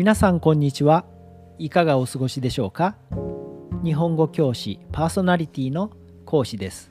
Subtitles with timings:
[0.00, 1.04] 皆さんこんにちは。
[1.58, 2.96] いかがお過ごしでしょうか？
[3.84, 5.90] 日本語教師パーソナリティの
[6.24, 6.90] 講師です。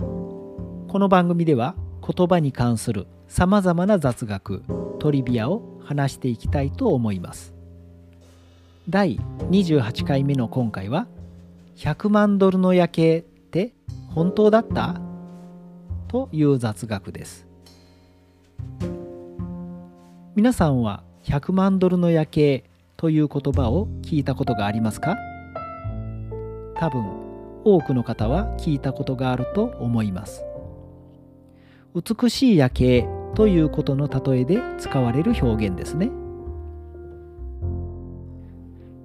[0.00, 4.64] この番組では言葉に関するさまざまな雑学
[4.98, 7.54] トリビアを話していきたいと思います。
[8.88, 11.06] 第28回目の今回は
[11.76, 13.74] 100万ドルの夜景って
[14.08, 15.00] 本当だった？
[16.08, 17.46] という雑学です。
[20.34, 22.64] 皆さんは100万ドルの夜景
[22.96, 25.18] という言葉を聞いたことがありますか？
[26.74, 27.04] 多分
[27.64, 30.42] 多くの方は聞いたことがあると思います。
[31.94, 36.10] 美しい夜景ということの例えで使われる表現ですね。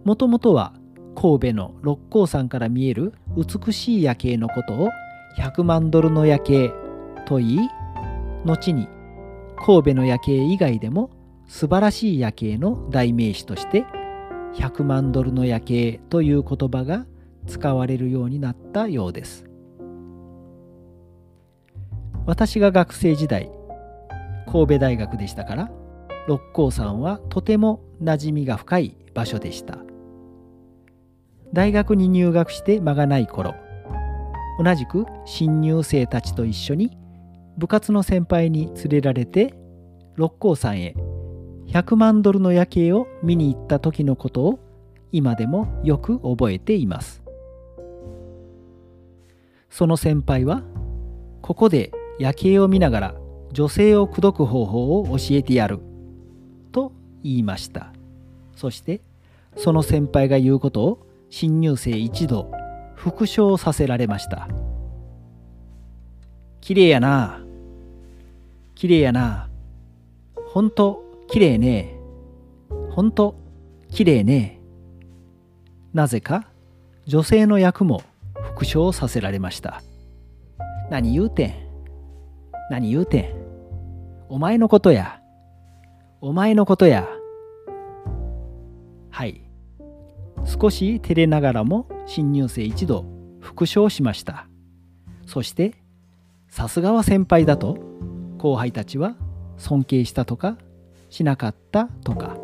[0.05, 0.72] もともとは
[1.16, 4.90] 神戸の六甲山から見える美しい夜景のことを
[5.38, 6.72] 100万ドルの夜景
[7.26, 7.70] と言い
[8.45, 8.88] 後に
[9.58, 11.09] 神戸の夜景以外でも
[11.47, 13.86] 素晴らしい夜景の代名詞として
[14.55, 17.05] 100万ドルの夜景という言葉が
[17.47, 19.45] 使われるようになったようです。
[22.25, 23.52] 私が学生時代
[24.45, 25.71] 神戸大学でしたから
[26.27, 29.77] 六甲山はとても馴染みが深い場所でした。
[31.52, 33.53] 大学に入学して間がない頃
[34.64, 36.97] 同じく新入生たちと一緒に
[37.58, 39.53] 部活の先輩に連れられて
[40.16, 40.95] 六甲山へ
[41.67, 44.59] 100万ドルの夜景を見に行った時のことを
[45.11, 47.22] 今でもよく覚えています。
[49.70, 50.61] その先輩は
[51.42, 53.16] ここで夜景を見ながら
[53.52, 55.80] 女性を口説く方法を教えてやる
[56.72, 56.92] と
[57.23, 57.94] 言いました。
[58.55, 59.02] そして
[59.55, 62.52] その先輩が言うことを新入生一同
[62.95, 64.48] 復唱させられました
[66.61, 67.44] 綺麗やな
[68.75, 69.50] 綺麗やな
[70.53, 70.72] ほん
[71.34, 71.95] ときれいね。
[72.92, 73.34] ほんと
[73.89, 74.62] きれいね。
[75.92, 76.48] なぜか
[77.08, 78.04] 女性の役も
[78.36, 79.82] 復唱させられました。
[80.92, 81.54] 何言うてん。
[82.70, 83.33] 何言うてん。
[84.30, 85.21] お前のことや。
[86.21, 87.10] お前のことや。
[89.10, 89.42] はい。
[90.45, 93.05] 少し照れながらも新入生一同
[93.39, 94.45] 復唱しました。
[95.26, 95.73] そして
[96.48, 97.80] さすがは先輩だと
[98.38, 99.15] 後輩たちは
[99.58, 100.60] 尊敬したとか
[101.14, 102.36] しなかったとか。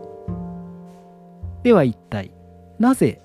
[1.63, 2.31] では一体
[2.77, 3.19] なぜ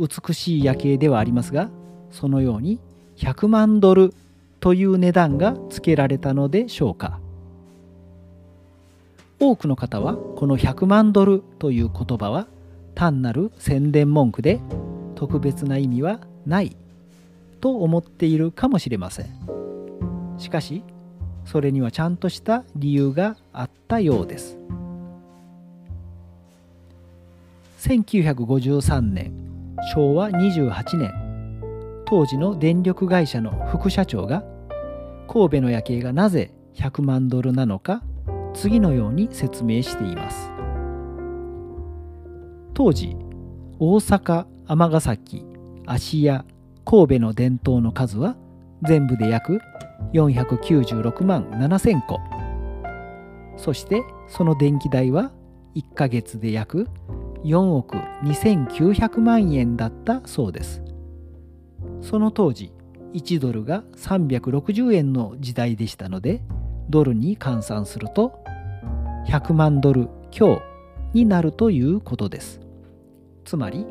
[0.00, 1.70] 美しい夜景ではありますが
[2.10, 2.80] そのように
[3.16, 4.12] 100万ドル
[4.58, 7.20] という値段がつけられたのでしょうか。
[9.38, 12.48] 多くの方はこの100万ドルという言葉は
[12.96, 14.60] 単なる宣伝文句で
[15.14, 16.76] 特別な意味はない
[17.60, 19.26] と思っているかもしれません。
[20.36, 20.82] しかし
[21.44, 24.59] それにはちゃんとした理由があったようです。
[27.80, 29.32] 1953年
[29.94, 31.10] 昭和28年
[32.04, 34.44] 当時の電力会社の副社長が
[35.26, 38.02] 神戸の夜景がなぜ100万ドルなのか
[38.52, 40.50] 次のように説明しています。
[42.74, 43.16] 当時
[43.78, 45.46] 大阪尼崎
[45.86, 46.44] 芦屋
[46.84, 48.36] 神戸の伝統の数は
[48.82, 49.58] 全部で約
[50.12, 52.20] 496万7000個。
[53.56, 55.32] そしてその電気代は
[55.76, 56.86] 1ヶ月で約
[57.44, 60.82] 4億2900万円だったそうです。
[62.02, 62.72] その当時
[63.14, 66.42] 1ドルが360円の時代でしたので
[66.88, 68.38] ドルに換算すると
[69.26, 70.62] 100万ドル強
[71.12, 72.60] になるということです。
[73.44, 73.86] つまり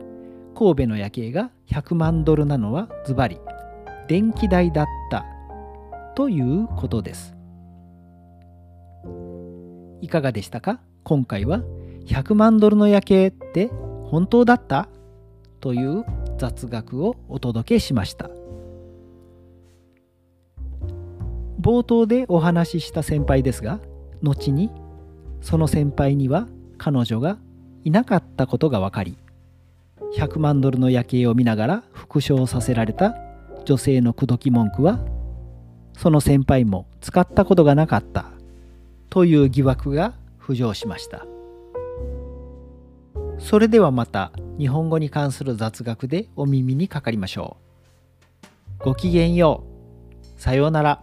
[0.56, 3.40] 神戸の夜景が100万ドルなのはズバリ
[4.08, 5.26] 電気代だった
[6.16, 7.36] ということです。
[10.02, 10.80] いかがでしたか？
[11.04, 11.62] 今回は
[12.06, 13.68] 100万ドルの夜景って
[14.06, 14.90] 本当だった？
[15.62, 16.06] という
[16.38, 18.30] 雑学をお届けしました
[21.62, 23.80] 冒頭でお話しした先輩ですが
[24.24, 24.72] 後に
[25.42, 26.48] その先輩には
[26.78, 27.38] 彼女が
[27.84, 29.18] いなかったことが分かり
[30.16, 33.16] 100万ドルの夜景を見ながら復唱させられた
[33.66, 35.00] 女性の口説き文句は
[35.98, 38.32] その先輩も使ったことがなかった
[39.10, 41.26] という疑惑が浮上しました。
[43.40, 47.58] それではまた日本語に関する雑学でお耳にかかりましょ
[48.82, 48.84] う。
[48.84, 49.64] ごきげんよ
[50.38, 50.42] う。
[50.42, 51.02] さようなら。